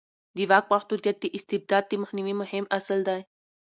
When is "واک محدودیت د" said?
0.49-1.25